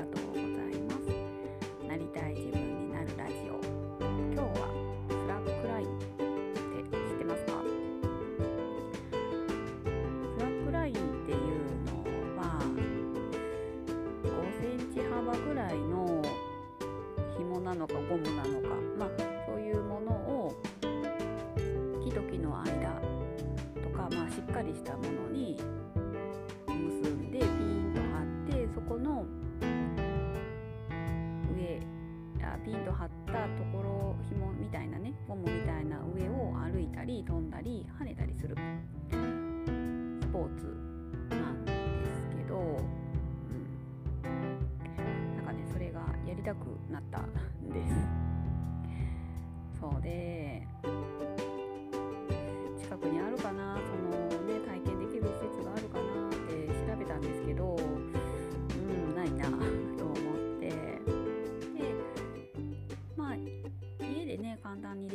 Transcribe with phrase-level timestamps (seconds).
[0.00, 0.46] がとうござい
[0.80, 1.04] ます。
[1.86, 3.60] なりたい自分になるラジオ。
[4.00, 4.64] 今日は
[5.10, 7.52] スラックラインって知ってますか？
[10.38, 11.38] スラックラインっていう
[11.84, 11.92] の
[12.40, 12.42] は
[14.24, 14.26] 5
[14.58, 16.22] センチ幅ぐらいの
[17.36, 19.10] 紐なのかゴムなのか、まあ、
[19.46, 20.56] そういうものを
[22.02, 23.02] 木と木の間
[32.54, 38.56] あピンと張ったところ紐みたいなねゴムみたいな上を歩いたり飛んだり跳ねたりする
[39.08, 40.76] スポーツ
[41.30, 47.32] なんですけど、うん、なんかねそれがやりたくなったん
[47.70, 47.94] です。
[49.80, 50.66] そうで
[52.76, 53.38] 近くにある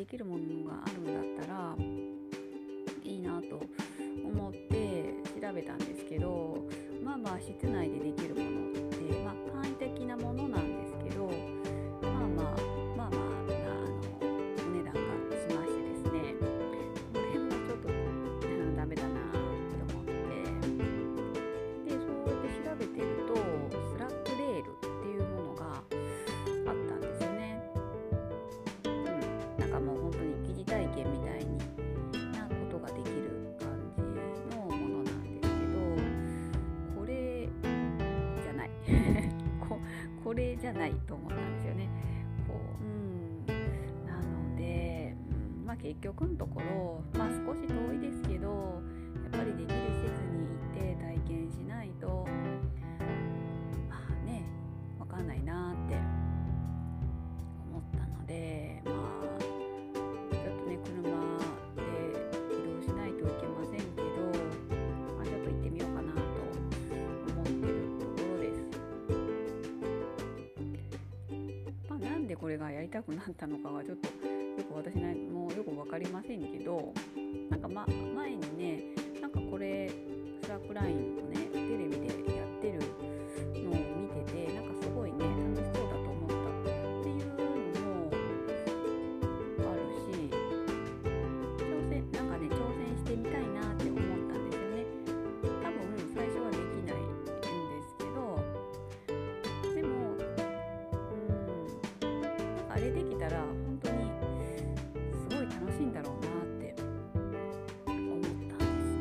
[0.06, 1.76] できるものがあるんだったら
[3.04, 3.60] いいなと
[4.24, 6.64] 思って調べたんですけど
[7.04, 10.75] まあまあ室内でできるものって、まあ、簡易的なものなん
[40.58, 41.90] じゃないと思ったんですよね。
[42.48, 43.46] こううん
[44.06, 45.16] なので、
[45.60, 48.22] うんまあ、結局のところ、まあ、少し遠いです
[72.46, 74.96] これがやりたくなったのかがちょっとよく私
[75.32, 76.94] もよく分かりませんけど
[77.50, 78.84] なんか、ま、前にね
[79.20, 79.90] なんかこれ
[80.44, 81.15] スラックライン
[102.86, 104.12] れできたら本当に
[105.12, 106.76] すごい楽しいんだろうなって
[107.88, 108.94] 思ったんです、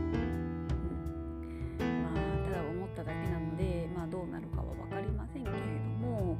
[1.80, 2.12] うん、まあ
[2.48, 5.60] ただ思っただけなのでまあどうなるかは分かりませんけれど
[6.06, 6.38] も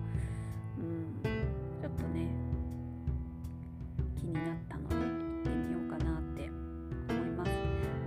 [0.79, 1.21] うん。
[1.81, 2.31] ちょっとね
[4.17, 5.05] 気になったので行っ
[5.43, 6.51] てみようかなって
[7.11, 7.51] 思います。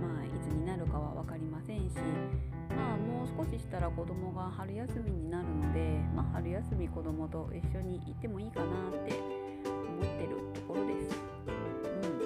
[0.02, 1.94] まあいつになるかは分かりませんし
[3.38, 11.16] 少ししたら子供が春休みになるのでまあ春休み子供と一緒に行ってもいいかなって思ってるところです。
[11.46, 11.50] う
[12.00, 12.18] ん。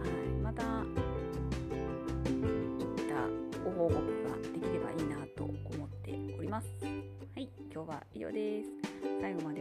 [0.00, 0.08] はい。
[0.42, 0.80] また行
[2.96, 3.28] った
[3.62, 5.54] ご報告ができればいいなと思
[5.84, 6.68] っております。
[6.82, 6.88] は
[7.36, 7.50] い。
[7.70, 8.70] 今日は以上です。
[9.20, 9.58] 最後まで